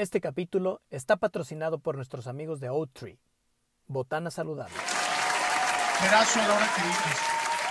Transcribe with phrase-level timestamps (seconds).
[0.00, 3.20] Este capítulo está patrocinado por nuestros amigos de Oattree,
[3.86, 4.74] Botana Saludable.
[6.00, 7.20] Pedazo a la hora que dices.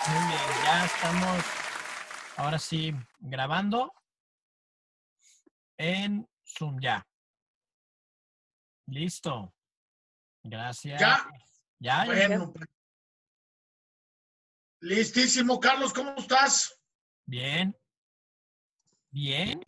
[0.09, 1.45] Muy bien, ya estamos
[2.37, 3.91] ahora sí grabando
[5.77, 7.03] en Zoom ya.
[8.85, 9.51] Listo.
[10.43, 11.01] Gracias.
[11.01, 11.27] ¿Ya?
[11.79, 12.27] Ya, ya, ya.
[12.27, 12.53] Bueno.
[12.53, 12.69] pues.
[14.81, 16.79] Listísimo, Carlos, ¿cómo estás?
[17.25, 17.75] Bien.
[19.09, 19.63] Bien.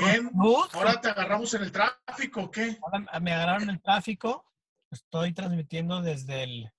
[0.00, 0.30] Bien.
[0.72, 2.78] Ahora te agarramos en el tráfico, ¿o ¿qué?
[2.82, 4.50] Ahora me agarraron el tráfico.
[4.90, 6.72] Estoy transmitiendo desde el,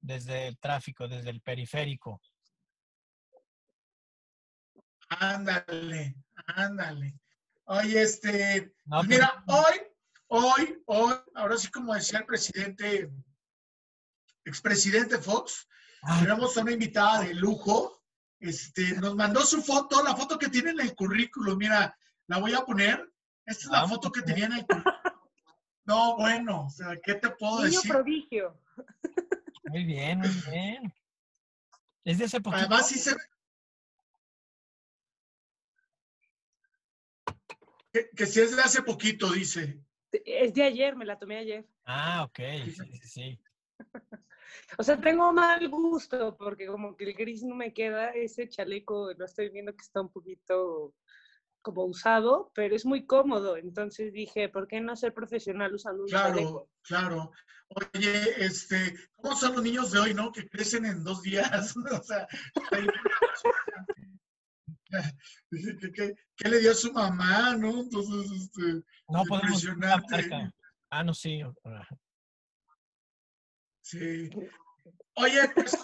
[0.00, 2.20] desde el tráfico, desde el periférico.
[5.10, 7.20] Ándale, ándale.
[7.66, 9.80] Oye, este, No, pues mira, hoy,
[10.26, 13.12] hoy, hoy, ahora sí como decía el presidente,
[14.44, 15.68] expresidente Fox,
[16.02, 18.02] Ay, tenemos a una invitada de lujo.
[18.40, 21.56] Este, nos mandó su foto, la foto que tiene en el currículum.
[21.56, 21.96] Mira,
[22.30, 23.12] la voy a poner.
[23.44, 24.66] Esta es la Ah, foto que tenía en el.
[25.84, 27.90] No, bueno, o sea, ¿qué te puedo Niño decir?
[27.90, 28.56] prodigio.
[29.64, 30.94] muy bien, muy bien.
[32.04, 32.60] Es de hace poquito.
[32.60, 33.16] Además, sí se
[37.92, 39.82] Que, que si es de hace poquito, dice.
[40.12, 41.68] Es de ayer, me la tomé ayer.
[41.84, 42.38] Ah, ok.
[42.66, 43.40] Sí, sí, sí.
[44.78, 49.12] O sea, tengo mal gusto porque como que el gris no me queda, ese chaleco
[49.14, 50.94] lo estoy viendo que está un poquito
[51.62, 53.56] como usado, pero es muy cómodo.
[53.56, 56.68] Entonces dije, ¿por qué no ser profesional usando un chaleco?
[56.82, 57.32] Claro, claro.
[57.94, 60.32] Oye, este, ¿cómo son los niños de hoy, no?
[60.32, 61.74] Que crecen en dos días.
[62.00, 62.26] o sea,
[62.70, 62.86] ¿qué,
[65.94, 67.80] qué, qué le dio a su mamá, no?
[67.82, 70.52] Entonces, este, No podemos Impresionante.
[70.90, 71.40] Ah, no, sí.
[71.64, 71.86] ah,
[73.82, 74.28] sí.
[75.14, 75.76] Oye, pues,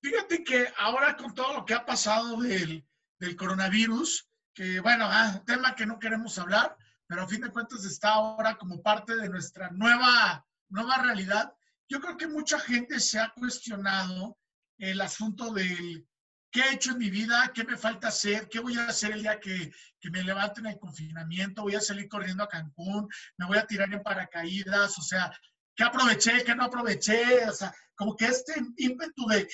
[0.00, 2.86] fíjate que ahora con todo lo que ha pasado del,
[3.18, 4.27] del coronavirus,
[4.58, 8.56] que bueno, ah, tema que no queremos hablar, pero a fin de cuentas está ahora
[8.56, 11.52] como parte de nuestra nueva, nueva realidad.
[11.88, 14.36] Yo creo que mucha gente se ha cuestionado
[14.78, 16.04] el asunto del
[16.50, 19.22] qué he hecho en mi vida, qué me falta hacer, qué voy a hacer el
[19.22, 19.70] día que,
[20.00, 23.94] que me levanten el confinamiento, voy a salir corriendo a Cancún, me voy a tirar
[23.94, 25.30] en paracaídas, o sea,
[25.76, 29.48] qué aproveché, qué no aproveché, o sea, como que este ímpetu de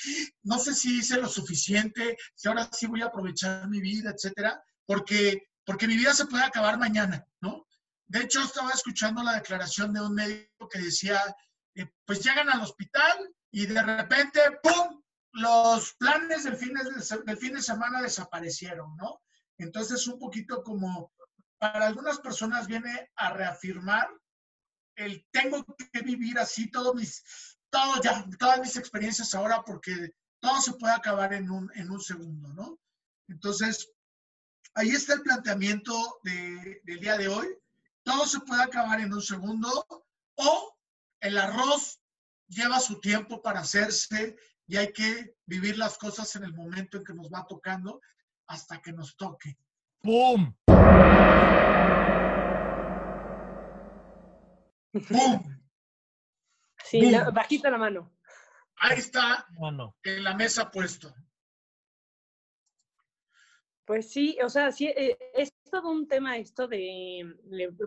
[0.44, 4.64] no sé si hice lo suficiente, si ahora sí voy a aprovechar mi vida, etcétera,
[4.86, 7.66] porque, porque mi vida se puede acabar mañana, ¿no?
[8.06, 11.20] De hecho, estaba escuchando la declaración de un médico que decía,
[11.74, 15.02] eh, pues llegan al hospital y de repente, ¡pum!
[15.32, 19.20] Los planes del fin, de, del fin de semana desaparecieron, ¿no?
[19.58, 21.12] Entonces, un poquito como
[21.58, 24.08] para algunas personas viene a reafirmar
[24.96, 27.24] el tengo que vivir así todos mis,
[27.70, 32.00] todo ya, todas mis experiencias ahora porque todo se puede acabar en un, en un
[32.00, 32.78] segundo, ¿no?
[33.28, 33.90] Entonces,
[34.74, 37.48] ahí está el planteamiento de- del día de hoy.
[38.02, 39.86] Todo se puede acabar en un segundo
[40.36, 40.78] o
[41.20, 42.00] el arroz
[42.48, 44.36] lleva su tiempo para hacerse
[44.66, 48.00] y hay que vivir las cosas en el momento en que nos va tocando
[48.46, 49.56] hasta que nos toque.
[50.02, 50.54] ¡Pum!
[54.92, 55.60] ¡Bum!
[56.84, 58.12] Sí, bajita la mano.
[58.76, 61.14] Ahí está Bueno, en la mesa puesto.
[63.86, 67.34] Pues sí, o sea, sí, eh, es todo un tema esto de,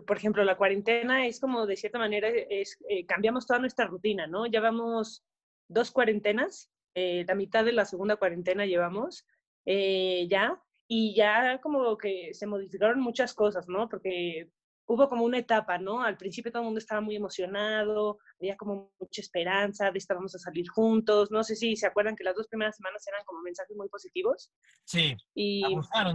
[0.06, 4.26] por ejemplo, la cuarentena es como de cierta manera, es, eh, cambiamos toda nuestra rutina,
[4.28, 4.46] ¿no?
[4.46, 5.24] Llevamos
[5.68, 9.26] dos cuarentenas, eh, la mitad de la segunda cuarentena llevamos
[9.66, 13.88] eh, ya, y ya como que se modificaron muchas cosas, ¿no?
[13.88, 14.50] Porque
[14.88, 16.02] hubo como una etapa, ¿no?
[16.02, 20.38] Al principio todo el mundo estaba muy emocionado, había como mucha esperanza de estábamos a
[20.38, 23.76] salir juntos, no sé si se acuerdan que las dos primeras semanas eran como mensajes
[23.76, 24.50] muy positivos
[24.84, 25.14] sí.
[25.34, 25.62] y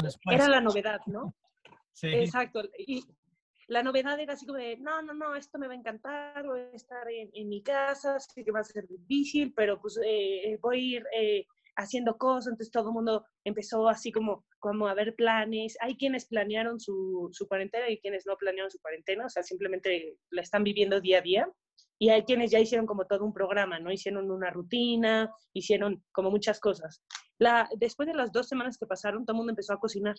[0.02, 0.36] después.
[0.36, 1.34] era la novedad, ¿no?
[1.96, 2.08] Sí.
[2.08, 2.64] Exacto.
[2.80, 3.06] Y
[3.68, 6.62] la novedad era así como de, no, no, no, esto me va a encantar, voy
[6.62, 10.58] a estar en, en mi casa, sé que va a ser difícil, pero pues eh,
[10.60, 11.46] voy a ir eh,
[11.76, 15.76] haciendo cosas, entonces todo el mundo empezó así como, como a ver planes.
[15.82, 20.18] Hay quienes planearon su, su cuarentena y quienes no planearon su cuarentena, o sea, simplemente
[20.30, 21.52] la están viviendo día a día.
[22.00, 23.92] Y hay quienes ya hicieron como todo un programa, ¿no?
[23.92, 27.02] Hicieron una rutina, hicieron como muchas cosas.
[27.40, 30.16] La, después de las dos semanas que pasaron, todo el mundo empezó a cocinar.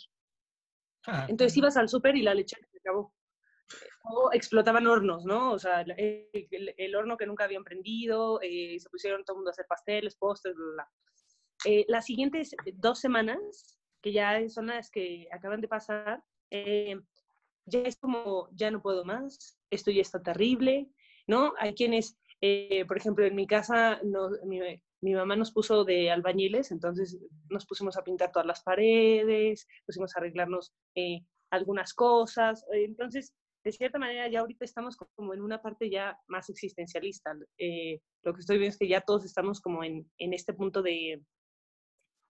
[1.07, 3.13] Ah, Entonces ibas al súper y la leche se acabó.
[4.05, 5.53] O explotaban hornos, ¿no?
[5.53, 5.93] O sea, el,
[6.33, 9.67] el- el horno que nunca habían prendido, eh, se pusieron todo el mundo a hacer
[9.69, 10.89] pasteles, postres, bla, bla.
[11.65, 17.01] Eh, las siguientes dos semanas, que ya son las que acaban de pasar, eh,
[17.67, 20.89] ya es como, ya no puedo más, esto ya está terrible,
[21.27, 21.55] ¿no?
[21.59, 24.61] Hay quienes, eh, por ejemplo, en mi casa, no, mi,
[25.01, 27.19] mi mamá nos puso de albañiles, entonces
[27.49, 31.21] nos pusimos a pintar todas las paredes, pusimos a arreglarnos eh,
[31.51, 33.35] algunas cosas, entonces
[33.65, 37.35] de cierta manera ya ahorita estamos como en una parte ya más existencialista.
[37.59, 40.83] Eh, lo que estoy viendo es que ya todos estamos como en, en este punto
[40.83, 41.23] de,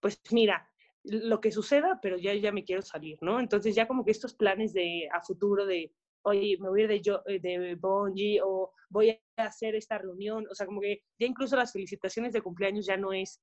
[0.05, 0.71] pues mira,
[1.03, 3.41] lo que suceda, pero ya, ya me quiero salir, ¿no?
[3.41, 6.89] Entonces ya como que estos planes de a futuro de, oye, me voy a ir
[6.91, 11.05] de, yo, eh, de Bonji o voy a hacer esta reunión, o sea, como que
[11.19, 13.41] ya incluso las felicitaciones de cumpleaños ya no es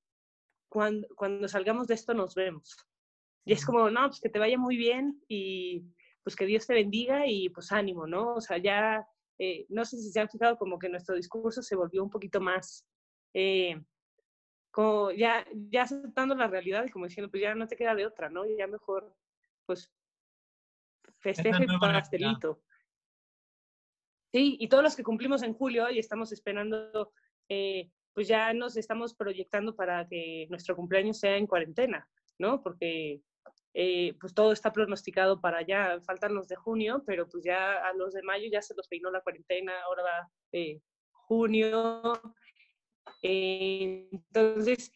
[0.68, 2.76] cuando, cuando salgamos de esto nos vemos.
[3.44, 5.82] Y es como, no, pues que te vaya muy bien y
[6.22, 8.34] pues que Dios te bendiga y pues ánimo, ¿no?
[8.34, 9.04] O sea, ya,
[9.36, 12.40] eh, no sé si se han fijado como que nuestro discurso se volvió un poquito
[12.40, 12.86] más,
[13.34, 13.82] eh,
[14.72, 18.06] como ya, ya aceptando la realidad y como diciendo, pues ya no te queda de
[18.06, 18.44] otra, ¿no?
[18.46, 19.14] Ya mejor,
[19.66, 19.92] pues,
[21.20, 22.60] festeje tu pastelito.
[24.32, 27.12] Sí, y todos los que cumplimos en julio y estamos esperando,
[27.50, 32.08] eh, pues ya nos estamos proyectando para que nuestro cumpleaños sea en cuarentena,
[32.38, 32.62] ¿no?
[32.62, 33.20] Porque
[33.74, 37.92] eh, pues todo está pronosticado para ya, faltan los de junio, pero pues ya a
[37.92, 40.80] los de mayo ya se los peinó la cuarentena, ahora va eh,
[41.10, 42.12] junio.
[43.22, 44.92] Entonces,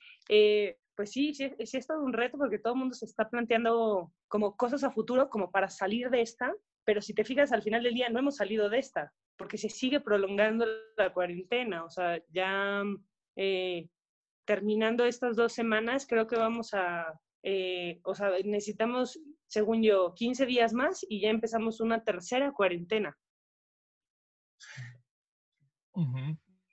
[0.96, 4.12] pues sí, sí, sí es todo un reto porque todo el mundo se está planteando
[4.28, 6.52] como cosas a futuro, como para salir de esta,
[6.86, 9.68] pero si te fijas, al final del día no hemos salido de esta, porque se
[9.68, 10.66] sigue prolongando
[10.96, 11.84] la cuarentena.
[11.84, 12.82] O sea, ya
[13.34, 13.88] eh,
[14.44, 19.18] terminando estas dos semanas, creo que vamos a, eh, o sea, necesitamos,
[19.48, 23.18] según yo, 15 días más y ya empezamos una tercera cuarentena.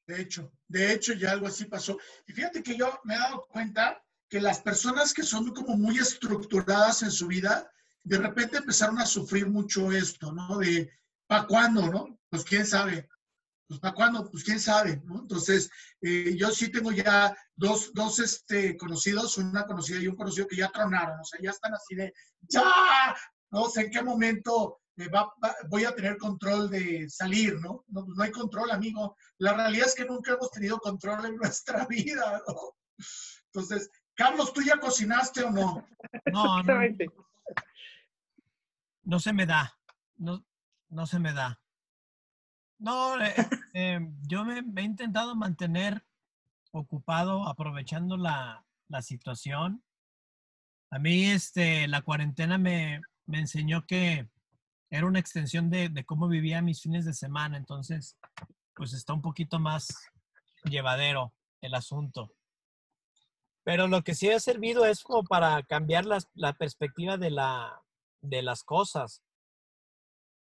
[0.06, 1.98] De hecho, de hecho ya algo así pasó.
[2.28, 5.98] Y fíjate que yo me he dado cuenta que las personas que son como muy
[5.98, 7.70] estructuradas en su vida,
[8.04, 10.58] de repente empezaron a sufrir mucho esto, ¿no?
[10.58, 10.92] De,
[11.28, 12.20] ¿para cuándo, no?
[12.30, 13.08] Pues quién sabe.
[13.68, 14.30] Pues ¿para cuándo?
[14.30, 15.22] Pues quién sabe, ¿no?
[15.22, 15.70] Entonces,
[16.02, 20.58] eh, yo sí tengo ya dos, dos este, conocidos, una conocida y un conocido que
[20.58, 23.16] ya tronaron, o sea, ya están así de, ya,
[23.52, 24.82] no sé en qué momento
[25.70, 27.84] voy a tener control de salir, ¿no?
[27.88, 28.06] ¿no?
[28.06, 29.16] No hay control, amigo.
[29.40, 32.56] La realidad es que nunca hemos tenido control en nuestra vida, ¿no?
[33.46, 35.88] Entonces, Carlos, ¿tú ya cocinaste o no?
[36.32, 36.74] No, no,
[39.04, 39.78] no se me da.
[40.16, 40.46] No,
[40.90, 41.60] no se me da.
[42.80, 43.34] No, eh,
[43.74, 46.06] eh, yo me, he intentado mantener
[46.72, 49.84] ocupado aprovechando la, la, situación.
[50.92, 54.30] A mí este, la cuarentena me, me enseñó que
[54.94, 58.16] era una extensión de, de, cómo vivía mis fines de semana, entonces
[58.76, 59.88] pues está un poquito más
[60.66, 62.32] llevadero el asunto.
[63.64, 67.82] Pero lo que sí ha servido es como para cambiar la, la perspectiva de, la,
[68.22, 69.24] de las cosas.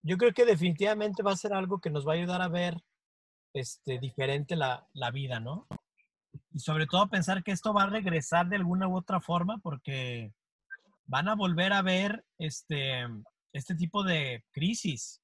[0.04, 2.78] Yo creo que definitivamente va a ser algo que nos va a ayudar a ver
[3.52, 5.66] este, diferente la, la vida, ¿no?
[6.52, 10.36] Y sobre todo pensar que esto va a regresar de alguna u otra forma porque
[11.08, 13.08] van a volver a ver este,
[13.56, 15.22] este tipo de crisis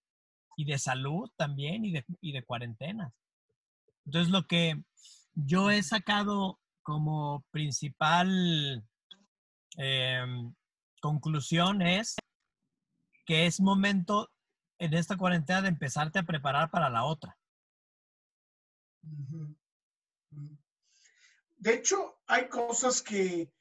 [0.56, 3.14] y de salud también y de, y de cuarentenas.
[4.06, 4.84] Entonces lo que
[5.34, 8.84] yo he sacado como principal
[9.78, 10.54] em,
[11.02, 12.16] conclusión es
[13.26, 14.32] que es momento
[14.80, 17.38] en esta cuarentena de empezarte a preparar para la otra.
[21.58, 23.52] De hecho, hay cosas que,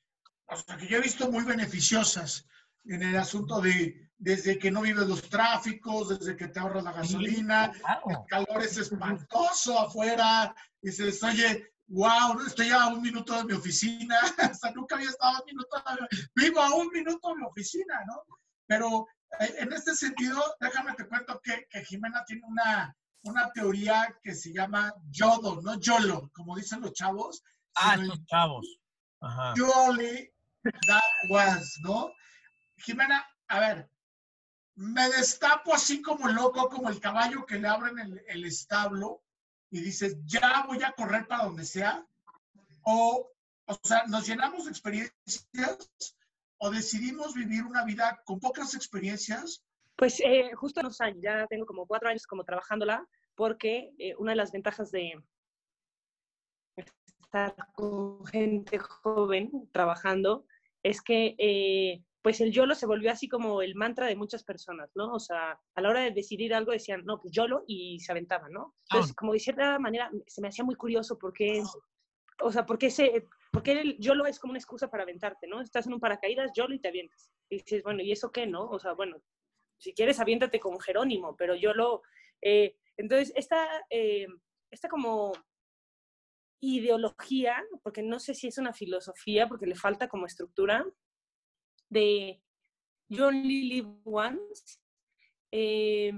[0.79, 2.47] que yo he visto muy beneficiosas
[2.85, 6.93] en el asunto de desde que no vives los tráficos, desde que te ahorras la
[6.93, 7.73] gasolina,
[8.07, 14.17] el calor es espantoso afuera, dices, oye, wow, estoy a un minuto de mi oficina,
[14.39, 15.85] hasta nunca había estado a un minuto,
[16.35, 18.23] vivo a un minuto de mi oficina, ¿no?
[18.67, 19.07] Pero
[19.41, 24.35] eh, en este sentido, déjame te cuento que, que Jimena tiene una, una teoría que
[24.35, 27.43] se llama YODO, no YOLO, como dicen los chavos.
[27.75, 28.67] Ah, los chavos.
[29.21, 29.55] Ajá.
[29.55, 30.31] Yoli,
[30.87, 32.11] that was, ¿no?
[32.81, 33.91] Jimena, a ver,
[34.75, 39.23] me destapo así como loco, como el caballo que le abren el, establo
[39.71, 42.07] y dices, ya voy a correr para donde sea,
[42.83, 43.31] o,
[43.67, 45.91] o sea, nos llenamos de experiencias
[46.59, 49.65] o decidimos vivir una vida con pocas experiencias?
[49.97, 54.33] Pues eh, justo unos años, ya tengo como cuatro años como trabajándola, porque eh, una
[54.33, 55.23] de las ventajas de
[56.77, 60.47] estar con gente joven trabajando
[60.83, 64.91] es que eh, pues el YOLO se volvió así como el mantra de muchas personas,
[64.95, 65.13] ¿no?
[65.13, 68.53] O sea, a la hora de decidir algo decían, no, pues YOLO y se aventaban,
[68.53, 68.75] ¿no?
[68.91, 71.63] Entonces, como de cierta manera, se me hacía muy curioso porque,
[72.43, 75.63] o sea, porque, ese, porque el YOLO es como una excusa para aventarte, ¿no?
[75.63, 77.31] Estás en un paracaídas, YOLO y te avientas.
[77.49, 78.69] Y dices, bueno, ¿y eso qué, no?
[78.69, 79.17] O sea, bueno,
[79.79, 82.03] si quieres aviéntate con Jerónimo, pero YOLO...
[82.43, 84.27] Eh, entonces, esta, eh,
[84.71, 85.33] esta como
[86.61, 90.85] ideología, porque no sé si es una filosofía, porque le falta como estructura,
[91.91, 92.43] de
[93.09, 94.79] You Only Live Once,
[95.53, 96.13] eh,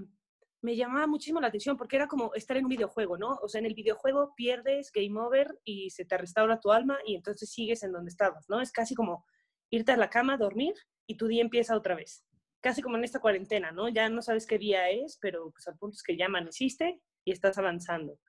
[0.63, 3.39] me llamaba muchísimo la atención porque era como estar en un videojuego, ¿no?
[3.43, 7.17] O sea, en el videojuego pierdes game over y se te restaura tu alma y
[7.17, 8.61] entonces sigues en donde estabas, ¿no?
[8.61, 9.25] Es casi como
[9.71, 10.75] irte a la cama, dormir
[11.07, 12.25] y tu día empieza otra vez.
[12.61, 13.89] Casi como en esta cuarentena, ¿no?
[13.89, 17.33] Ya no sabes qué día es, pero pues al punto es que ya amaneciste y
[17.33, 18.21] estás avanzando.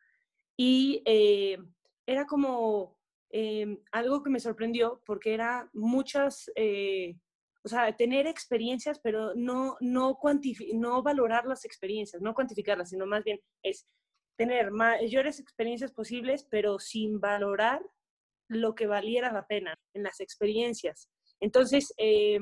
[0.58, 1.60] Y eh,
[2.08, 2.98] era como
[3.30, 7.16] eh, algo que me sorprendió porque era muchas eh,
[7.66, 10.20] o sea, tener experiencias, pero no, no,
[10.74, 13.88] no valorar las experiencias, no cuantificarlas, sino más bien es
[14.38, 17.82] tener mayores experiencias posibles, pero sin valorar
[18.50, 21.10] lo que valiera la pena en las experiencias.
[21.40, 22.40] Entonces, eh,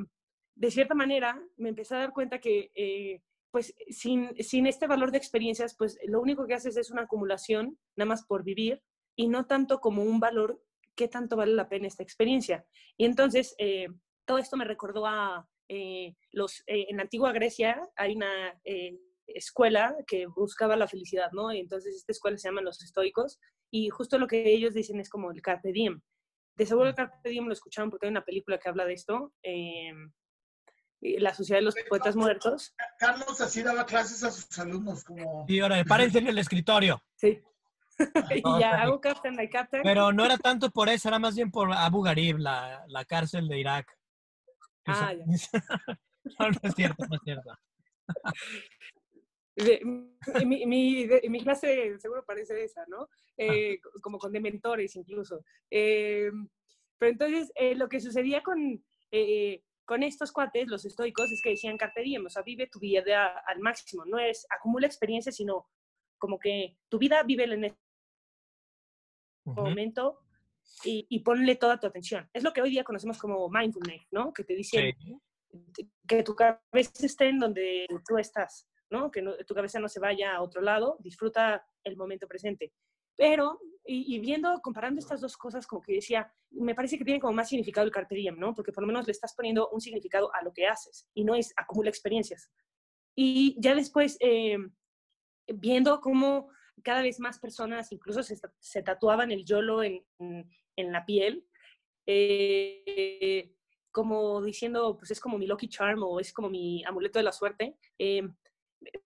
[0.56, 5.12] de cierta manera, me empecé a dar cuenta que, eh, pues, sin, sin este valor
[5.12, 8.82] de experiencias, pues, lo único que haces es una acumulación, nada más por vivir,
[9.16, 10.64] y no tanto como un valor,
[10.96, 12.66] qué tanto vale la pena esta experiencia.
[12.98, 13.88] Y entonces, eh,
[14.26, 19.96] todo esto me recordó a eh, los, eh, en antigua Grecia hay una eh, escuela
[20.06, 21.50] que buscaba la felicidad, ¿no?
[21.50, 23.40] entonces esta escuela se llama los estoicos
[23.72, 26.02] y justo lo que ellos dicen es como el carpe diem.
[26.58, 29.32] De seguro el carpe diem lo escucharon porque hay una película que habla de esto,
[29.44, 30.12] em,
[31.00, 32.76] La Sociedad de los Poetas Muertos.
[33.00, 35.46] Carlos así daba clases a sus alumnos como...
[35.48, 37.02] Y ahora, párense en el escritorio.
[37.16, 37.42] Sí.
[38.36, 39.84] y ya, hago captain, I captain.
[39.84, 43.48] Pero no era tanto por eso, era más bien por Abu Ghraib, la, la cárcel
[43.48, 44.01] de Irak.
[44.86, 45.26] Ah, ya.
[46.40, 47.52] no, no es cierto, no es cierto.
[50.46, 53.08] mi, mi, mi, clase seguro parece esa, ¿no?
[53.38, 55.44] Eh, como con dementores incluso.
[55.70, 56.32] Eh,
[56.98, 58.84] pero entonces, eh, lo que sucedía con,
[59.86, 63.42] con estos cuates, los estoicos, es que decían carpe diem, o sea, vive tu vida
[63.46, 65.68] al máximo, no es acumula experiencia, sino
[66.18, 67.80] como que tu vida vive en este
[69.44, 70.20] momento
[70.84, 72.30] y, ponle toda tu atención.
[72.34, 74.34] Es lo que hoy día conocemos como mindfulness, ¿no?
[74.34, 74.96] Que te dice
[76.08, 79.12] que tu cabeza esté en donde tú estás, ¿no?
[79.12, 82.74] Que tu cabeza no se vaya a otro lado, disfruta el momento presente.
[83.16, 87.34] Pero, y, viendo, comparando estas dos cosas, como que decía, me parece que tiene como
[87.34, 88.56] más significado el carpe diem, ¿no?
[88.56, 91.36] Porque por lo menos le estás poniendo un significado a lo que haces y no
[91.36, 92.50] es acumula experiencias.
[93.16, 94.58] Y ya después, eh,
[95.48, 96.50] viendo cómo
[96.84, 101.46] cada vez más personas incluso se, se tatuaban el YOLO en, en la piel,
[102.08, 103.54] eh,
[103.92, 107.32] como diciendo, pues es como mi lucky charm o es como mi amuleto de la
[107.32, 108.28] suerte, eh,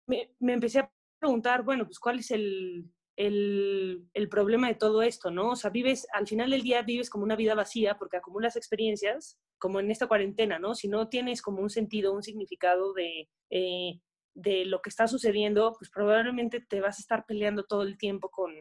[0.07, 5.31] me, empecé a preguntar, bueno, pues cuál es el, el, el, problema de todo esto,
[5.31, 5.51] ¿no?
[5.51, 9.39] O sea, vives, al final del día vives como una vida vacía porque acumulas experiencias,
[9.59, 10.75] como en esta cuarentena, ¿no?
[10.75, 14.01] Si no tienes como un sentido, un significado de, eh,
[14.35, 18.31] de lo que está sucediendo, pues probablemente te vas a estar peleando todo el tiempo
[18.31, 18.55] con,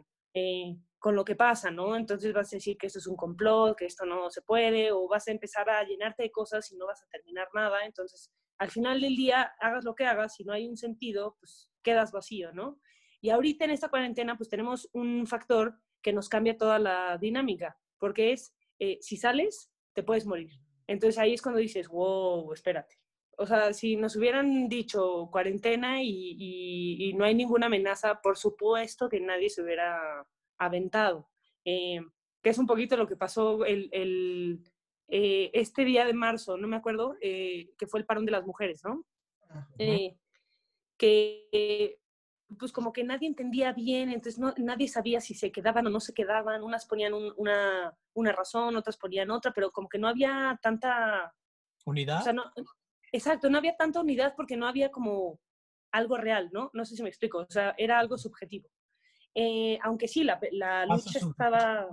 [1.00, 1.96] con lo que pasa, ¿no?
[1.96, 5.08] Entonces vas a decir que esto es un complot, que esto no se puede, o
[5.08, 7.86] vas a empezar a llenarte de cosas y no vas a terminar nada.
[7.86, 11.70] Entonces, al final del día, hagas lo que hagas, si no hay un sentido, pues
[11.84, 12.80] quedas vacío, ¿no?
[13.22, 17.78] Y ahorita en esta cuarentena, pues tenemos un factor que nos cambia toda la dinámica,
[18.00, 20.52] porque es, eh, si sales, te puedes morir.
[20.88, 23.00] Entonces ahí es cuando dices, wow, espérate.
[23.40, 29.20] O sea, si nos hubieran dicho cuarentena y no hay ninguna amenaza, por supuesto que
[29.20, 30.26] nadie se hubiera
[30.58, 31.30] aventado,
[31.66, 32.02] eh,
[32.42, 34.64] que es un poquito lo que pasó el, el
[35.08, 38.46] eh, este día de marzo, no me acuerdo, eh, que fue el parón de las
[38.46, 39.06] mujeres, ¿no?
[40.98, 42.00] que
[42.58, 46.00] pues como que nadie entendía bien, entonces no, nadie sabía si se quedaban o no
[46.00, 50.58] se quedaban, unas ponían una, una, razón, otras ponían otra, pero como que no había
[50.62, 51.34] tanta...
[51.86, 52.24] ¿Unidad?
[53.12, 55.40] exacto, no había tanta unidad porque no había como
[55.92, 56.70] algo real, ¿no?
[56.74, 58.70] No sé si me explico, o sea, era algo subjetivo.
[59.40, 61.88] Eh, aunque sí, la, la lucha estaba,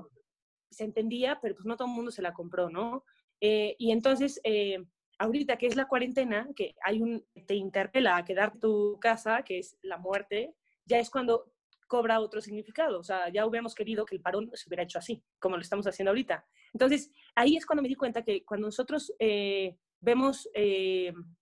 [0.71, 3.05] se entendía, pero pues no todo el mundo se la compró, ¿no?
[3.39, 4.83] Eh, y entonces, eh,
[5.19, 9.59] ahorita que es la cuarentena, que hay un, te interpela a quedar tu casa, que
[9.59, 10.55] es la muerte,
[10.87, 11.53] ya es cuando
[11.87, 12.99] cobra otro significado.
[12.99, 15.87] O sea, ya hubiéramos querido que el parón se hubiera hecho así, como lo estamos
[15.87, 16.47] haciendo ahorita.
[16.73, 19.13] Entonces, ahí es cuando me di cuenta que cuando nosotros
[20.01, 20.49] vemos,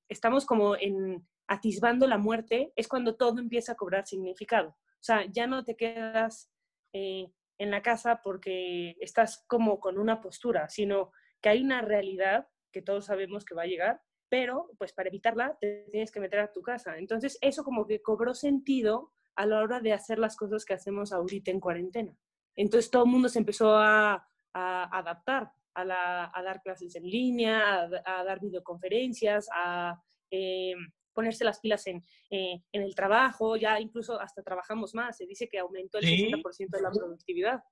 [0.09, 4.77] estamos como en atisbando la muerte, es cuando todo empieza a cobrar significado.
[5.03, 6.49] O sea, ya no te quedas
[6.93, 7.27] eh,
[7.59, 12.83] en la casa porque estás como con una postura, sino que hay una realidad que
[12.83, 16.53] todos sabemos que va a llegar, pero pues para evitarla te tienes que meter a
[16.53, 16.99] tu casa.
[16.99, 21.13] Entonces eso como que cobró sentido a la hora de hacer las cosas que hacemos
[21.13, 22.17] ahorita en cuarentena.
[22.55, 28.39] Entonces todo el mundo se empezó a, adaptar a, dar clases en línea, a, dar
[28.39, 30.75] videoconferencias, a eh,
[31.13, 35.49] ponerse las pilas en, eh, en, el trabajo, ya incluso hasta trabajamos más, se dice
[35.49, 37.63] que aumentó el 60% de la productividad.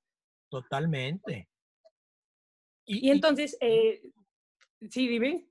[0.49, 1.49] Totalmente.
[2.85, 4.03] Y, entonces, eh,
[4.89, 5.49] sí, dime.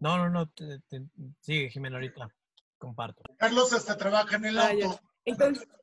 [0.00, 0.52] No, no, no,
[1.40, 2.28] sigue Jimena ahorita.
[2.78, 3.22] comparto.
[3.38, 4.86] Carlos hasta trabaja en el Ah, ya.
[4.86, 5.00] auto.
[5.24, 5.68] Entonces,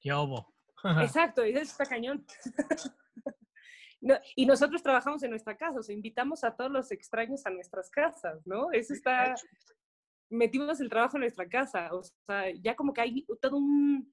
[0.00, 0.54] ¿Qué hubo?
[1.02, 2.24] exacto, eso está cañón.
[4.02, 7.50] No, y nosotros trabajamos en nuestra casa, o sea, invitamos a todos los extraños a
[7.50, 8.70] nuestras casas, ¿no?
[8.70, 9.34] Eso está,
[10.30, 14.12] metimos el trabajo en nuestra casa, o sea, ya como que hay todo un,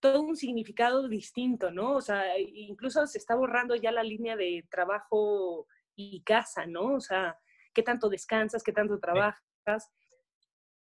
[0.00, 1.94] todo un significado distinto, ¿no?
[1.96, 6.94] O sea, incluso se está borrando ya la línea de trabajo y casa, ¿no?
[6.94, 7.38] O sea,
[7.74, 9.90] qué tanto descansas, qué tanto trabajas.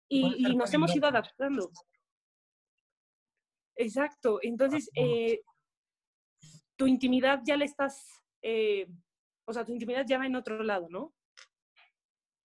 [0.10, 1.70] Y, nos hemos ido adaptando.
[3.76, 5.42] Exacto, entonces, eh,
[6.76, 8.88] tu intimidad ya la estás, eh,
[9.46, 11.14] o sea, tu intimidad ya va en otro lado, ¿no?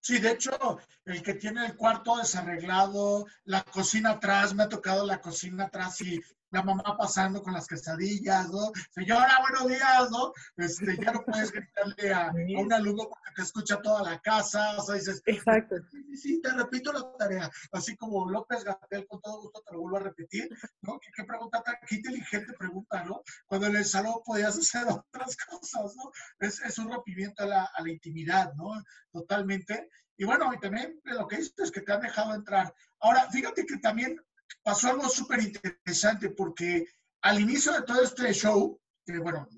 [0.02, 5.06] Sí, de hecho, el que tiene el cuarto desarreglado, la cocina atrás, me ha tocado
[5.06, 6.20] la cocina atrás y
[6.52, 8.70] la mamá pasando con las quesadillas, ¿no?
[8.90, 10.32] Señora, buenos días, ¿no?
[10.58, 14.76] Este, ya no puedes gritarle a, a un alumno porque te escucha toda la casa,
[14.78, 15.76] o sea, dices, Exacto.
[15.90, 19.72] sí, sí, sí, te repito la tarea, así como López Gatel, con todo gusto te
[19.72, 20.48] lo vuelvo a repetir,
[20.82, 20.98] ¿no?
[21.00, 23.22] ¿Qué, qué pregunta tan, qué inteligente pregunta, ¿no?
[23.46, 26.10] Cuando en el salón podías hacer otras cosas, ¿no?
[26.38, 28.74] Es, es un rompimiento a la, a la intimidad, ¿no?
[29.10, 29.88] Totalmente.
[30.18, 32.74] Y bueno, y también lo que dices es que te han dejado entrar.
[33.00, 34.20] Ahora, fíjate que también
[34.62, 36.86] pasó algo súper interesante porque
[37.22, 39.48] al inicio de todo este show, que bueno,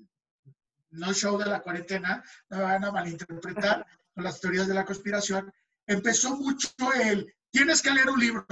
[0.91, 4.85] no show de la cuarentena, no me van a malinterpretar con las teorías de la
[4.85, 5.51] conspiración,
[5.87, 6.69] empezó mucho
[7.01, 8.45] el, tienes que leer un libro,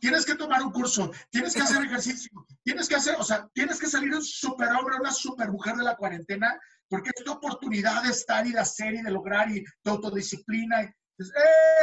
[0.00, 2.30] tienes que tomar un curso, tienes que hacer ejercicio,
[2.62, 6.58] tienes que hacer, o sea, tienes que salir un superhombre, una supermujer de la cuarentena,
[6.88, 10.82] porque es tu oportunidad de estar y de hacer y de lograr y de autodisciplina.
[10.82, 11.34] Y, dices,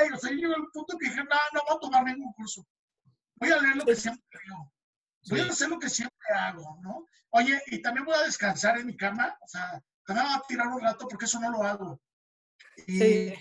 [0.01, 0.11] ¡Ey!
[0.13, 2.65] O sea, yo al punto que dije, no, no voy a tomar ningún curso.
[3.43, 4.71] Voy a leer lo que siempre leo.
[5.29, 7.07] Voy a hacer lo que siempre hago, ¿no?
[7.31, 10.67] Oye, y también voy a descansar en mi cama, o sea, también voy a tirar
[10.67, 11.99] un rato porque eso no lo hago.
[12.87, 13.33] Y, Sí.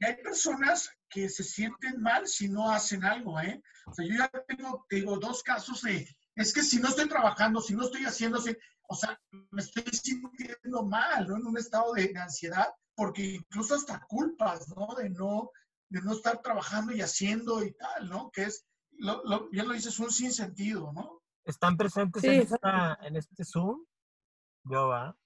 [0.00, 3.62] y hay personas que se sienten mal si no hacen algo, ¿eh?
[3.86, 7.08] O sea, yo ya tengo, te digo, dos casos de, es que si no estoy
[7.08, 8.56] trabajando, si no estoy haciendo, si-
[8.88, 9.18] o sea,
[9.50, 11.36] me estoy sintiendo mal, ¿no?
[11.36, 14.94] En un estado de, de ansiedad, porque incluso hasta culpas, ¿no?
[14.96, 15.50] De no,
[15.88, 18.30] de no estar trabajando y haciendo y tal, ¿no?
[18.30, 18.64] Que es,
[18.98, 21.22] lo, lo, bien lo dices, un sinsentido, ¿no?
[21.44, 23.84] ¿Están presentes Sí, en, esta- en este Zoom?
[24.64, 25.16] Yo, ¿va?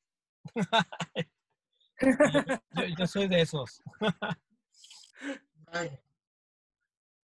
[2.72, 3.82] yo, yo soy de esos.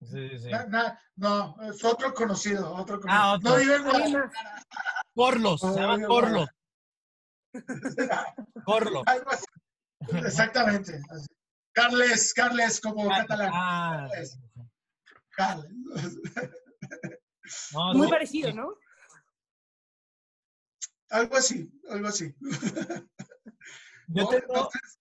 [0.01, 0.49] Sí, sí.
[0.49, 3.21] na- na- no, es otro conocido, otro conocido.
[3.23, 3.49] Ah, otro.
[3.51, 4.31] No vive en Guadalajara.
[5.15, 6.49] Corlos, se No, llama Corlos.
[9.31, 9.45] Así.
[10.17, 11.01] Exactamente.
[11.09, 11.25] así.
[11.73, 13.51] Carles, Carles como catalán.
[13.53, 14.37] Ah, Carles.
[17.73, 18.51] No, Muy parecido.
[18.53, 18.73] ¿no?
[21.09, 22.35] Algo así, algo así.
[24.07, 24.27] Yo ¿No?
[24.29, 24.99] tengo Entonces,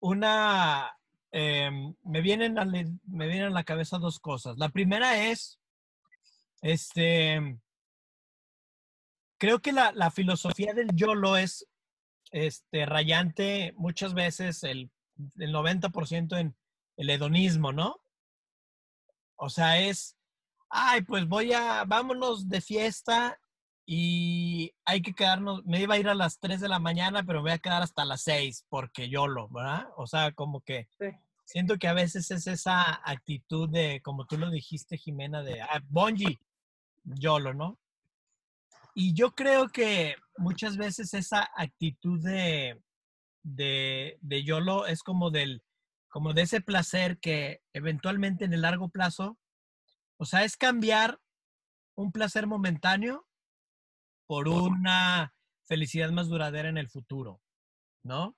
[0.00, 0.96] una.
[1.32, 4.56] em, me, vienen a, me vienen a la cabeza dos cosas.
[4.58, 5.58] La primera es.
[6.62, 7.58] Este.
[9.38, 11.66] Creo que la, la filosofía del YOLO es
[12.30, 14.90] este, rayante muchas veces el,
[15.36, 16.56] el 90% en
[16.96, 18.03] el hedonismo, ¿no?
[19.44, 20.16] O sea, es,
[20.70, 23.38] ay, pues voy a, vámonos de fiesta
[23.84, 27.40] y hay que quedarnos, me iba a ir a las 3 de la mañana, pero
[27.40, 29.88] me voy a quedar hasta las 6 porque YOLO, ¿verdad?
[29.98, 31.08] O sea, como que Sí.
[31.44, 35.82] siento que a veces es esa actitud de, como tú lo dijiste, Jimena, de ah,
[35.90, 36.38] Bonji,
[37.04, 37.78] YOLO, ¿no?
[38.94, 42.80] Y yo creo que muchas veces esa actitud de,
[43.42, 45.62] de, de YOLO es como del,
[46.14, 49.36] como de ese placer que eventualmente en el largo plazo,
[50.16, 51.20] o sea, es cambiar
[51.96, 53.26] un placer momentáneo
[54.28, 57.42] por una felicidad más duradera en el futuro,
[58.04, 58.26] ¿no?
[58.26, 58.36] O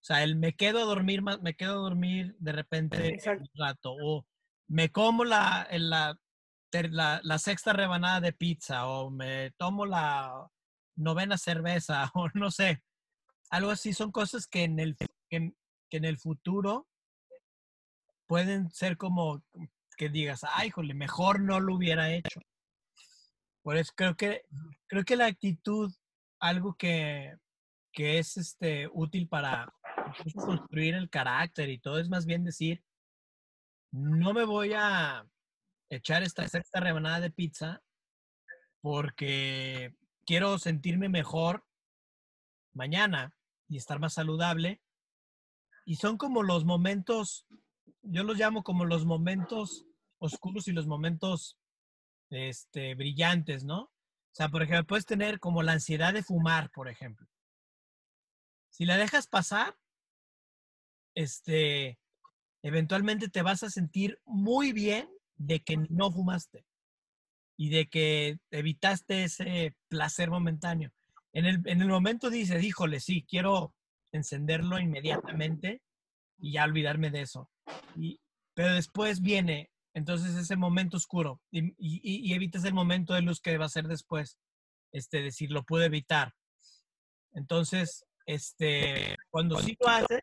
[0.00, 3.42] sea, el me quedo a dormir más, me quedo a dormir de repente Exacto.
[3.42, 4.26] un rato, o
[4.66, 6.18] me como la, la,
[6.72, 10.48] la, la sexta rebanada de pizza, o me tomo la
[10.96, 12.82] novena cerveza, o no sé,
[13.50, 14.96] algo así, son cosas que en el,
[15.28, 15.52] que
[15.90, 16.88] que en el futuro
[18.28, 19.42] pueden ser como
[19.96, 22.40] que digas, ay, jole, mejor no lo hubiera hecho.
[23.62, 24.44] Por eso creo que,
[24.86, 25.92] creo que la actitud,
[26.38, 27.34] algo que,
[27.92, 29.74] que es este, útil para
[30.06, 32.84] incluso construir el carácter y todo, es más bien decir,
[33.90, 35.26] no me voy a
[35.90, 37.82] echar esta sexta rebanada de pizza
[38.80, 39.94] porque
[40.26, 41.64] quiero sentirme mejor
[42.72, 43.34] mañana
[43.68, 44.80] y estar más saludable.
[45.84, 47.46] Y son como los momentos,
[48.02, 49.86] yo los llamo como los momentos
[50.18, 51.56] oscuros y los momentos
[52.30, 53.82] este, brillantes, ¿no?
[53.82, 57.26] O sea, por ejemplo, puedes tener como la ansiedad de fumar, por ejemplo.
[58.70, 59.76] Si la dejas pasar,
[61.14, 61.98] este,
[62.62, 66.64] eventualmente te vas a sentir muy bien de que no fumaste
[67.56, 70.92] y de que evitaste ese placer momentáneo.
[71.32, 73.74] En el, en el momento dices, híjole, sí, quiero
[74.12, 75.82] encenderlo inmediatamente
[76.38, 77.50] y ya olvidarme de eso.
[78.54, 83.58] Pero después viene entonces ese momento oscuro y, y, evitas el momento de luz que
[83.58, 84.38] va a ser después.
[84.92, 86.34] Este, decir, lo puedo evitar.
[87.32, 90.22] Entonces, este, cuando sí lo haces,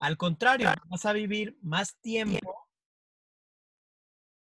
[0.00, 2.68] al contrario, vas a vivir más tiempo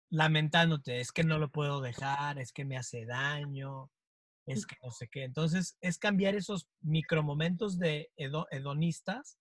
[0.09, 3.91] lamentándote, es que no lo puedo dejar, es que me hace daño,
[4.45, 5.23] es que no sé qué.
[5.23, 9.37] Entonces, es cambiar esos micromomentos de hedonistas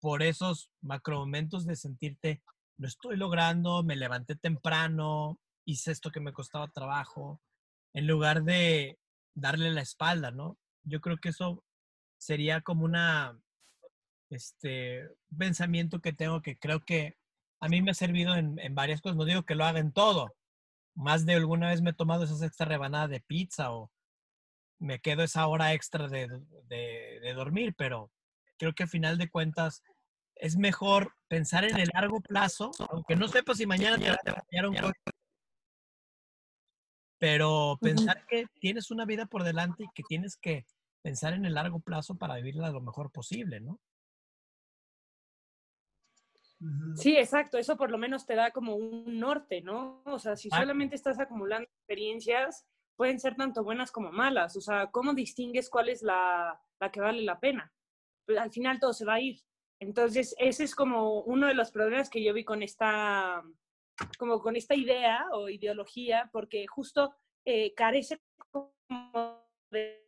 [0.00, 2.42] por esos macromomentos de sentirte,
[2.78, 7.40] lo estoy logrando, me levanté temprano, hice esto que me costaba trabajo,
[7.92, 8.98] en lugar de
[9.34, 10.58] darle la espalda, ¿no?
[10.84, 11.64] Yo creo que eso
[12.18, 13.38] sería como una,
[14.30, 17.16] este, pensamiento que tengo que creo que
[17.60, 19.16] a mí me ha servido en, en varias cosas.
[19.16, 20.34] No digo que lo haga en todo.
[20.94, 23.90] Más de alguna vez me he tomado esas extra rebanadas de pizza o
[24.78, 26.28] me quedo esa hora extra de,
[26.68, 28.12] de, de dormir, pero
[28.58, 29.82] creo que al final de cuentas
[30.34, 34.68] es mejor pensar en el largo plazo, aunque no sepas si mañana te va a
[34.68, 35.00] un coche,
[37.18, 40.66] pero pensar que tienes una vida por delante y que tienes que
[41.02, 43.80] pensar en el largo plazo para vivirla lo mejor posible, ¿no?
[46.96, 47.58] Sí, exacto.
[47.58, 50.02] Eso por lo menos te da como un norte, ¿no?
[50.06, 52.66] O sea, si solamente estás acumulando experiencias,
[52.96, 54.56] pueden ser tanto buenas como malas.
[54.56, 57.72] O sea, ¿cómo distingues cuál es la, la que vale la pena?
[58.28, 59.40] Pues al final todo se va a ir.
[59.80, 63.42] Entonces, ese es como uno de los problemas que yo vi con esta,
[64.18, 67.14] como con esta idea o ideología, porque justo
[67.46, 68.20] eh, carece
[69.70, 70.04] de,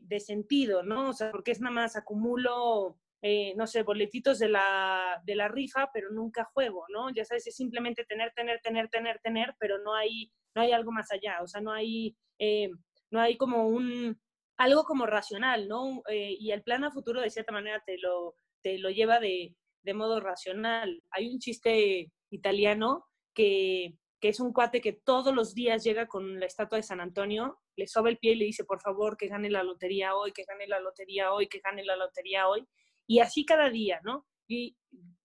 [0.00, 1.08] de, sentido, ¿no?
[1.08, 5.48] O sea, porque es nada más acumulo eh, no sé, boletitos de la, de la
[5.48, 7.12] rifa, pero nunca juego, ¿no?
[7.12, 10.92] Ya sabes, es simplemente tener, tener, tener, tener, tener, pero no hay, no hay algo
[10.92, 12.70] más allá, o sea, no hay, eh,
[13.10, 14.20] no hay como un,
[14.56, 16.02] algo como racional, ¿no?
[16.08, 19.54] Eh, y el plan a futuro, de cierta manera, te lo, te lo lleva de,
[19.82, 21.02] de modo racional.
[21.10, 26.40] Hay un chiste italiano que, que es un cuate que todos los días llega con
[26.40, 29.28] la estatua de San Antonio, le soba el pie y le dice, por favor, que
[29.28, 32.66] gane la lotería hoy, que gane la lotería hoy, que gane la lotería hoy.
[33.06, 34.26] Y así cada día, ¿no?
[34.48, 34.76] Y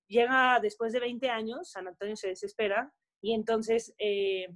[0.07, 4.47] llega después de 20 años, San Antonio se desespera y entonces eh,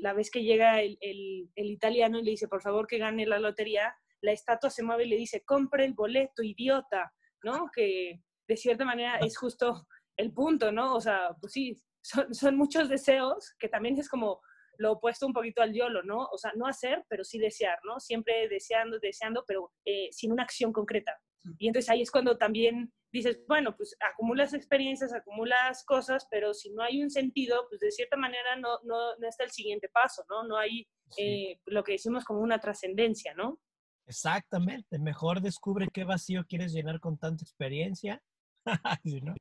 [0.00, 3.94] la vez que llega el, italiano y le dice, por favor que gane la lotería,
[4.20, 7.68] la estatua se mueve y le dice, compre el boleto, idiota, ¿no?
[7.74, 10.94] Que de cierta manera es justo el punto, ¿no?
[10.94, 14.40] O sea, pues sí, son, son muchos deseos, que también es como
[14.78, 16.26] lo opuesto un poquito al YOLO, ¿no?
[16.26, 18.00] O sea, no hacer, pero sí desear, ¿no?
[18.00, 21.18] Siempre deseando, deseando, pero eh, sin una acción concreta.
[21.58, 26.70] Y entonces ahí es cuando también dices, bueno, pues acumulas experiencias, acumulas cosas, pero si
[26.70, 30.24] no hay un sentido, pues de cierta manera no, no, no está el siguiente paso,
[30.28, 30.44] ¿no?
[30.44, 33.60] No hay eh, lo que decimos como una trascendencia, ¿no?
[34.06, 38.22] Exactamente, mejor descubre qué vacío quieres llenar con tanta experiencia.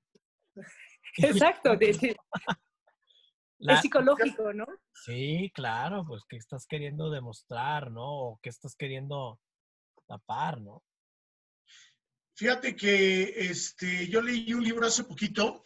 [1.18, 1.78] Exacto,
[3.72, 4.66] es psicológico, ¿no?
[4.94, 8.04] Sí, claro, pues qué estás queriendo demostrar, ¿no?
[8.04, 9.40] O qué estás queriendo
[10.08, 10.84] tapar, ¿no?
[12.36, 15.66] Fíjate que este, yo leí un libro hace poquito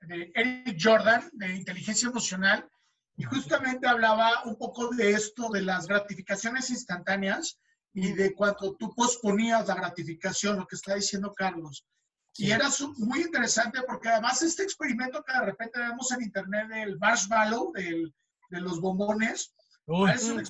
[0.00, 2.68] de Eric Jordan, de inteligencia emocional,
[3.16, 7.60] y justamente hablaba un poco de esto, de las gratificaciones instantáneas
[7.92, 11.84] y de cuando tú posponías la gratificación, lo que está diciendo Carlos.
[12.36, 16.98] Y era muy interesante porque además este experimento que de repente vemos en internet del
[16.98, 18.14] marshmallow, del,
[18.50, 19.54] de los bombones,
[20.12, 20.42] es un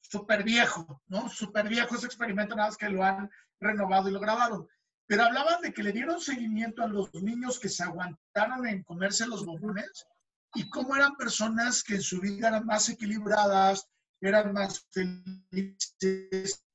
[0.00, 1.28] súper viejo, ¿no?
[1.28, 3.30] Súper viejo ese experimento, nada más que lo han
[3.60, 4.68] renovado y lo grabaron.
[5.06, 9.26] Pero hablaban de que le dieron seguimiento a los niños que se aguantaron en comerse
[9.26, 10.06] los bombones
[10.54, 13.88] y cómo eran personas que en su vida eran más equilibradas,
[14.20, 16.65] eran más felices,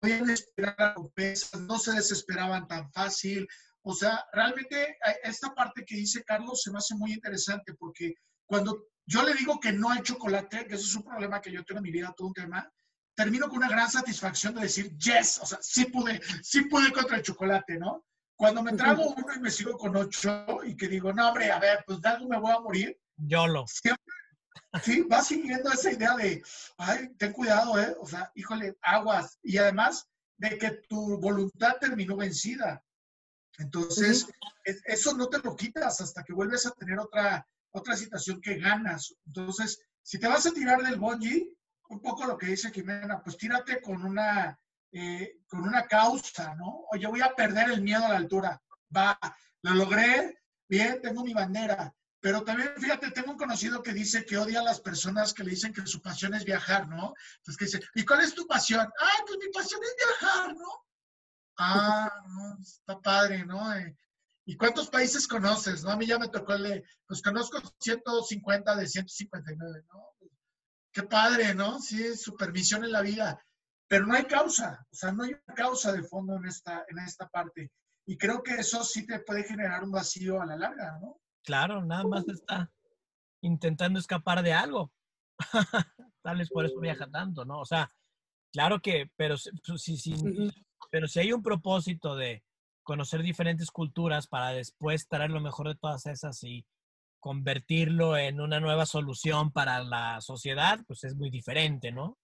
[0.00, 3.46] podían esperar recompensas, no se desesperaban tan fácil.
[3.82, 8.14] O sea, realmente esta parte que dice Carlos se me hace muy interesante porque
[8.46, 11.64] cuando yo le digo que no hay chocolate, que eso es un problema que yo
[11.64, 12.70] tengo en mi vida, todo un tema,
[13.14, 17.18] termino con una gran satisfacción de decir, yes, o sea, sí pude, sí pude contra
[17.18, 18.04] el chocolate, ¿no?
[18.36, 21.60] Cuando me trago uno y me sigo con ocho y que digo, no, hombre, a
[21.60, 22.98] ver, pues de algo me voy a morir.
[23.16, 23.64] Yo lo.
[23.68, 24.12] Siempre,
[24.82, 26.42] sí, va siguiendo esa idea de,
[26.78, 27.94] ay, ten cuidado, ¿eh?
[28.00, 29.38] O sea, híjole, aguas.
[29.42, 32.82] Y además de que tu voluntad terminó vencida.
[33.58, 34.26] Entonces,
[34.64, 39.14] eso no te lo quitas hasta que vuelves a tener otra, otra situación que ganas.
[39.26, 41.56] Entonces, si te vas a tirar del bungee,
[41.88, 44.58] un poco lo que dice Jimena, pues tírate con una,
[44.90, 46.84] eh, con una causa, ¿no?
[46.90, 48.60] Oye, voy a perder el miedo a la altura.
[48.94, 49.18] Va,
[49.62, 54.38] lo logré, bien, tengo mi bandera, pero también, fíjate, tengo un conocido que dice que
[54.38, 57.12] odia a las personas que le dicen que su pasión es viajar, ¿no?
[57.36, 58.80] Entonces, que dice, ¿y cuál es tu pasión?
[58.98, 60.86] Ah, pues mi pasión es viajar, ¿no?
[61.58, 63.76] Ah, no, está padre, ¿no?
[63.76, 63.94] Eh,
[64.46, 65.90] ¿Y cuántos países conoces, no?
[65.90, 70.08] A mí ya me tocó el de, pues conozco 150 de 159, ¿no?
[70.94, 71.78] Qué padre, ¿no?
[71.78, 73.38] Sí, su permisión en la vida.
[73.86, 77.28] Pero no hay causa, o sea, no hay causa de fondo en esta, en esta
[77.28, 77.70] parte.
[78.06, 81.20] Y creo que eso sí te puede generar un vacío a la larga, ¿no?
[81.44, 82.72] Claro, nada más está
[83.42, 84.92] intentando escapar de algo.
[86.22, 87.60] Tal vez por eso viaja tanto, ¿no?
[87.60, 87.90] O sea,
[88.52, 90.14] claro que, pero si, si,
[90.90, 92.42] pero si hay un propósito de
[92.82, 96.66] conocer diferentes culturas para después traer lo mejor de todas esas y
[97.20, 102.18] convertirlo en una nueva solución para la sociedad, pues es muy diferente, ¿no?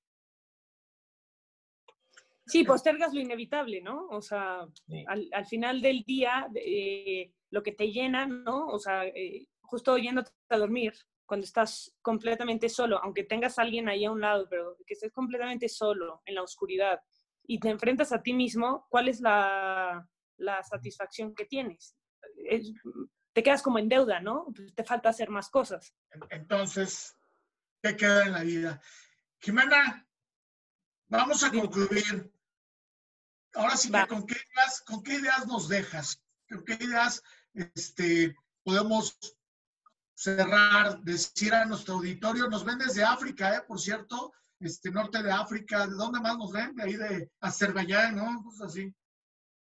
[2.51, 4.07] Sí, postergas lo inevitable, ¿no?
[4.09, 4.67] O sea,
[5.07, 8.69] al, final del día, eh, lo que te llena, ¿no?
[8.69, 10.93] O sea, eh, justo yéndote a dormir,
[11.27, 15.13] cuando estás completamente solo, aunque tengas a alguien ahí a un lado, pero que estés
[15.13, 17.01] completamente solo en la oscuridad
[17.47, 20.07] y te enfrentas a ti mismo, ¿cuál es la,
[20.39, 21.97] la satisfacción que tienes?
[23.33, 24.47] te quedas como en deuda, ¿no?
[24.55, 25.95] Pues, te falta hacer más cosas.
[26.31, 27.17] Entonces,
[27.83, 28.81] ¿qué queda en la vida?
[29.39, 30.07] Jimena,
[31.09, 32.33] vamos a concluir.
[33.55, 36.23] Ahora sí que, ¿con qué, ideas, ¿con qué ideas nos dejas?
[36.49, 37.23] ¿Con qué ideas
[37.55, 39.19] este, podemos
[40.15, 42.49] cerrar, decir a nuestro auditorio?
[42.49, 43.63] Nos ven desde África, ¿eh?
[43.67, 45.87] Por cierto, este, norte de África.
[45.87, 46.75] ¿De dónde más nos ven?
[46.75, 48.43] De ahí de Azerbaiyán, ¿no?
[48.45, 48.95] Pues así.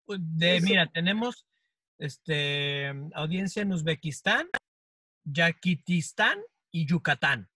[0.07, 1.47] De, mira, tenemos
[1.99, 4.49] este, audiencia en Uzbekistán,
[5.25, 6.38] Yakitistán
[6.71, 7.49] y Yucatán.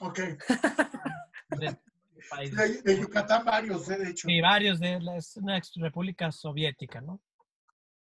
[0.00, 0.18] Ok.
[1.60, 1.78] De,
[3.00, 4.28] Yucatán varios, eh, de hecho.
[4.28, 7.20] Sí, varios de la, es una ex república soviética, ¿no?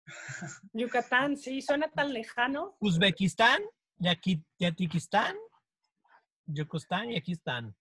[0.72, 2.76] Yucatán, sí, suena tan lejano.
[2.80, 3.62] Uzbekistán,
[4.58, 5.36] Yatikistán,
[6.46, 7.74] Yucostán y aquí están.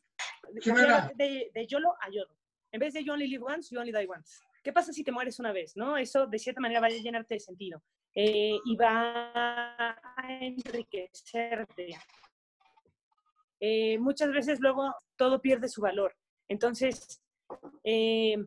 [1.16, 2.34] De, de, YOLO a YOLO.
[2.72, 4.40] En vez de you only live once, you only die once.
[4.64, 5.76] ¿Qué pasa si te mueres una vez?
[5.76, 5.98] ¿no?
[5.98, 7.84] Eso de cierta manera va a llenarte de sentido
[8.14, 11.98] eh, y va a enriquecerte.
[13.68, 16.16] Eh, muchas veces luego todo pierde su valor.
[16.48, 17.20] Entonces,
[17.84, 18.38] eh,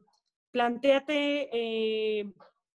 [0.52, 2.32] planteate eh,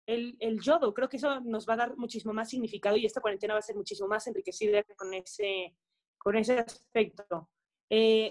[0.05, 0.93] el, el, yodo.
[0.93, 3.63] Creo que eso nos va a dar muchísimo más significado y esta cuarentena va a
[3.63, 5.75] ser muchísimo más enriquecida con ese,
[6.17, 7.49] con ese aspecto.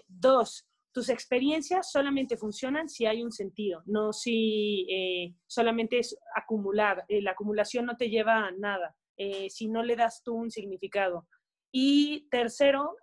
[0.09, 4.87] dos, tus experiencias solamente funcionan si hay un sentido, no si
[5.47, 7.05] solamente es acumular.
[7.11, 8.97] la acumulación no te lleva a nada
[9.51, 11.29] si no le das tú un significado.
[11.71, 12.97] Y tercero,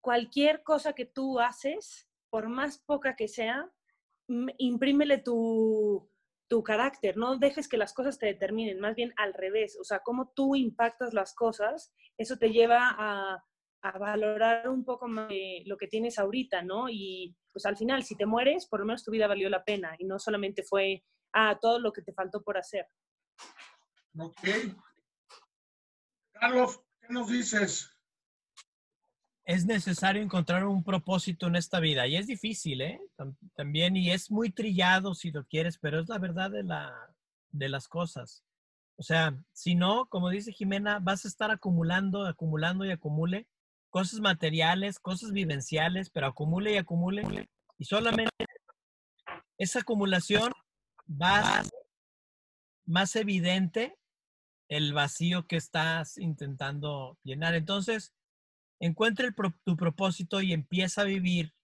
[0.00, 3.70] cualquier cosa que tú haces, por más poca que sea,
[4.58, 6.10] imprímele tu,
[6.48, 10.00] tu carácter, no dejes que las cosas te determinen, más bien al revés, o sea,
[10.00, 13.44] cómo tú impactas las cosas, eso te lleva a,
[13.82, 15.32] a valorar un poco más
[15.66, 16.88] lo que tienes ahorita, ¿no?
[16.88, 19.94] Y pues al final, si te mueres, por lo menos tu vida valió la pena
[19.98, 22.86] y no solamente fue, ah, todo lo que te faltó por hacer.
[24.18, 24.40] Ok.
[26.32, 27.97] Carlos, ¿qué nos dices?
[29.48, 33.00] Es necesario encontrar un propósito en esta vida y es difícil, ¿eh?
[33.56, 36.94] También y es muy trillado si lo quieres, pero es la verdad de, la,
[37.48, 38.44] de las cosas.
[38.96, 43.48] O sea, si no, como dice Jimena, vas a estar acumulando, acumulando y acumule
[43.88, 48.30] cosas materiales, cosas vivenciales, pero acumule y acumule y solamente
[49.56, 50.52] esa acumulación
[51.10, 51.72] va a ser
[52.84, 53.96] más evidente
[54.68, 57.54] el vacío que estás intentando llenar.
[57.54, 58.12] Entonces,
[58.80, 59.28] encuentra
[59.64, 61.54] tu propósito y empieza a vivir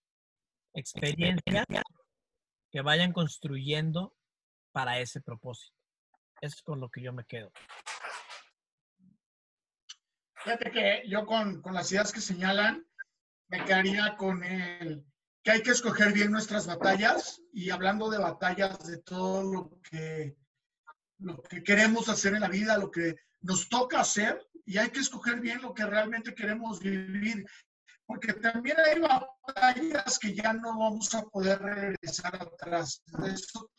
[0.75, 1.67] experiencias
[2.71, 4.17] que vayan construyendo
[4.73, 5.77] para ese propósito.
[6.41, 7.53] Eso es con lo que yo me quedo.
[10.43, 12.87] Fíjate que yo con, con las ideas que señalan,
[13.49, 15.07] me quedaría con el
[15.43, 20.37] que hay que escoger bien nuestras batallas y hablando de batallas, de todo lo que,
[21.19, 25.01] lo que queremos hacer en la vida, lo que nos toca hacer, y hay que
[25.01, 27.45] escoger bien lo que realmente queremos vivir,
[28.07, 33.03] porque también hay batallas que ya no vamos a poder regresar atrás.
[33.27, 33.71] Eso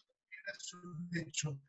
[0.54, 1.60] es un hecho.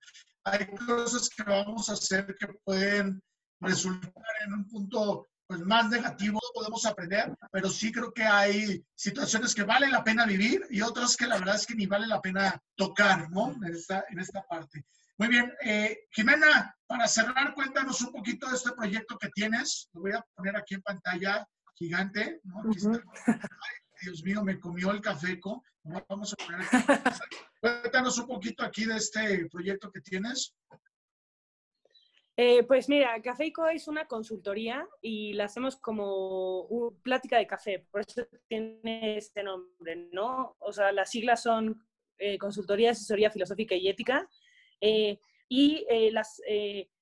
[0.45, 3.23] Hay cosas que vamos a hacer que pueden
[3.61, 4.13] resultar
[4.45, 9.63] en un punto pues, más negativo, podemos aprender, pero sí creo que hay situaciones que
[9.63, 12.63] vale la pena vivir y otras que la verdad es que ni vale la pena
[12.75, 13.53] tocar, ¿no?
[13.53, 14.85] En esta, en esta parte.
[15.19, 19.89] Muy bien, eh, Jimena, para cerrar, cuéntanos un poquito de este proyecto que tienes.
[19.93, 22.41] Lo voy a poner aquí en pantalla gigante.
[22.45, 22.63] ¿no?
[24.03, 25.63] Dios mío, me comió el cafeco.
[25.83, 26.61] Vamos a poner
[27.61, 30.55] Cuéntanos un poquito aquí de este proyecto que tienes.
[32.39, 37.87] Eh, pues mira, Cafeico es una consultoría y la hacemos como un, plática de café,
[37.91, 40.55] por eso tiene este nombre, ¿no?
[40.59, 41.83] O sea, las siglas son
[42.19, 44.29] eh, Consultoría, Asesoría Filosófica y Ética
[44.83, 45.19] eh,
[45.49, 46.41] y eh, las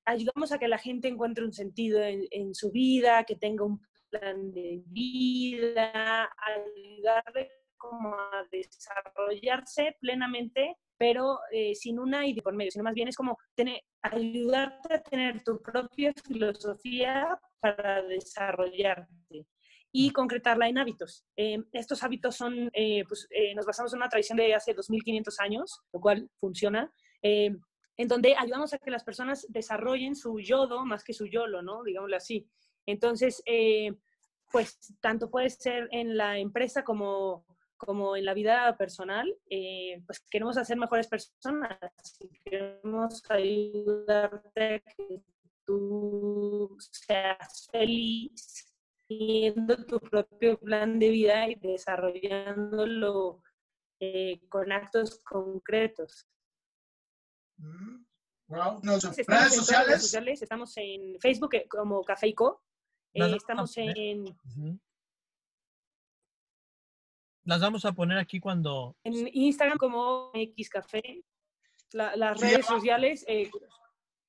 [0.04, 3.80] ayudamos a que la gente encuentre un sentido en, en, su vida, que tenga un
[4.10, 12.70] plan de vida, ayudarle como a desarrollarse plenamente pero eh, sin una idea por medio,
[12.70, 19.46] sino más bien es como tener, ayudarte a tener tu propia filosofía para desarrollarte
[19.92, 21.24] y concretarla en hábitos.
[21.36, 25.80] Eh, estos hábitos son, eh, pues nos basamos en una tradición de hace 2500 años,
[25.92, 26.92] lo cual funciona,
[27.96, 31.82] en donde ayudamos a que las personas desarrollen su yodo más que su yolo, ¿no?
[31.84, 32.48] Digámoslo así.
[32.86, 33.42] Entonces,
[34.50, 37.44] pues tanto puede ser en la empresa como
[37.76, 41.78] como en la vida personal, eh, pues queremos hacer mejores personas,
[42.44, 45.22] queremos ayudarte a que
[45.66, 48.74] tú seas feliz,
[49.08, 53.42] teniendo tu propio plan de vida y desarrollándolo
[54.00, 56.26] eh, con actos concretos.
[57.56, 58.80] Wow.
[58.82, 60.42] Mm, redes, sociales?
[60.42, 62.62] Estamos en Facebook eh, como Cafeico.
[63.12, 64.24] estamos en...
[67.44, 68.96] Las vamos a poner aquí cuando...
[69.04, 71.22] En Instagram como Xcafé.
[71.92, 73.24] las redes sociales.
[73.28, 73.50] Eh,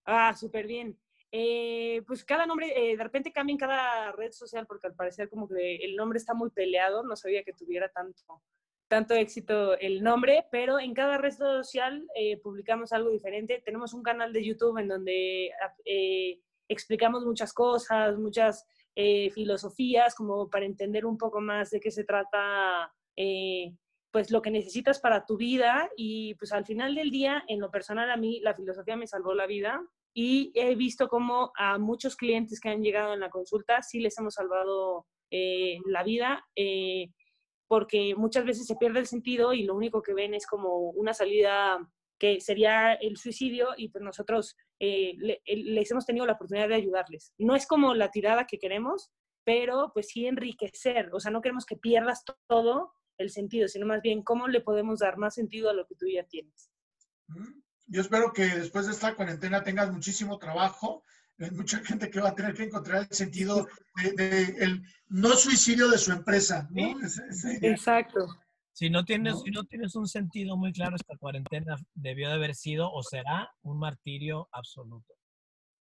[0.06, 1.00] ah, súper bien.
[1.32, 5.30] Eh, pues cada nombre, eh, de repente cambia en cada red social porque al parecer
[5.30, 8.42] como que el nombre está muy peleado, no sabía que tuviera tanto,
[8.88, 12.08] tanto éxito el nombre, pero en cada red social
[12.44, 13.62] publicamos algo diferente.
[13.66, 15.52] Tenemos un canal de YouTube en donde
[16.68, 18.66] explicamos muchas cosas, muchas
[19.34, 23.74] filosofías, como para entender un poco más de qué se trata eh,
[24.12, 27.70] pues lo que necesitas para tu vida y pues al final del día, en lo
[27.70, 29.82] personal a mí la filosofía me salvó la vida
[30.14, 34.18] y he visto como a muchos clientes que han llegado en la consulta sí les
[34.18, 37.10] hemos salvado eh, la vida eh,
[37.68, 41.14] porque muchas veces se pierde el sentido y lo único que ven es como una
[41.14, 41.80] salida
[42.18, 47.34] que sería el suicidio y pues nosotros les hemos tenido la oportunidad de ayudarles.
[47.38, 49.12] No es como la tirada que queremos,
[49.44, 54.02] pero pues sí enriquecer, o sea, no queremos que pierdas todo el sentido, sino más
[54.02, 56.72] bien cómo le podemos dar más sentido a lo que tú ya tienes.
[57.88, 61.04] Yo espero que después de esta cuarentena tengas muchísimo trabajo,
[61.40, 63.68] hay mucha gente que va a tener que encontrar el sentido
[64.16, 66.96] de, el no suicidio de su empresa, ¿no?
[67.62, 68.28] Exacto.
[68.72, 72.56] Si no, tienes, si no tienes un sentido muy claro, esta cuarentena debió de haber
[72.56, 75.14] sido o será un martirio absoluto.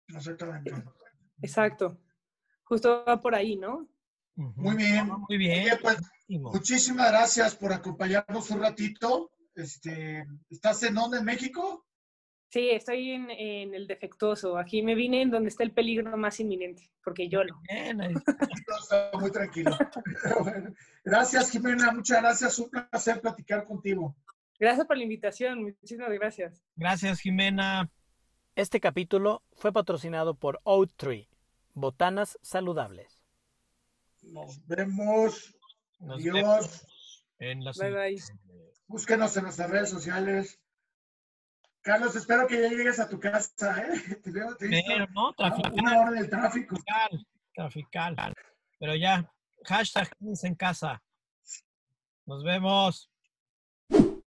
[0.07, 0.73] Exactamente.
[1.41, 1.99] Exacto.
[2.63, 3.87] Justo va por ahí, ¿no?
[4.35, 5.07] Muy bien.
[5.27, 5.77] Muy bien.
[5.81, 9.31] Pues, muchísimas gracias por acompañarnos un ratito.
[9.53, 11.19] Este, ¿Estás en dónde?
[11.19, 11.85] ¿En México?
[12.49, 14.57] Sí, estoy en, el defectuoso.
[14.57, 17.61] Aquí me vine en donde está el peligro más inminente, porque yo lo.
[18.81, 19.71] Está muy tranquilo.
[21.05, 21.91] gracias, Jimena.
[21.91, 22.57] Muchas gracias.
[22.57, 24.15] Un placer platicar contigo.
[24.59, 25.61] Gracias por la invitación.
[25.63, 26.63] Muchísimas gracias.
[26.75, 27.91] Gracias, Jimena.
[28.55, 31.29] Este capítulo fue patrocinado por Oat Tree,
[31.75, 33.21] botanas saludables.
[34.23, 35.55] Nos vemos.
[36.01, 36.85] Adiós.
[37.37, 38.21] En la bye bye.
[38.87, 40.59] Búsquenos en nuestras redes sociales.
[41.81, 44.15] Carlos, espero que ya llegues a tu casa, ¿eh?
[44.23, 45.73] Te veo, te Pero no, trafical.
[45.73, 46.75] Una hora del tráfico.
[46.85, 48.33] Trafical, trafical.
[48.79, 49.31] Pero ya,
[49.65, 51.01] hashtag en casa.
[52.25, 53.09] Nos vemos.